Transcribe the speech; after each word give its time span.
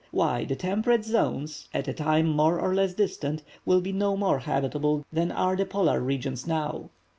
Why, 0.09 0.45
the 0.45 0.55
temperate 0.55 1.05
zones, 1.05 1.69
at 1.75 1.87
a 1.87 1.93
time 1.93 2.25
more 2.25 2.59
or 2.59 2.73
less 2.73 2.95
distant, 2.95 3.43
will 3.67 3.81
be 3.81 3.91
no 3.91 4.17
more 4.17 4.39
habitable 4.39 5.05
than 5.13 5.31
are 5.31 5.55
the 5.55 5.63
Polar 5.67 5.99
regions 6.01 6.47
now. 6.47 6.89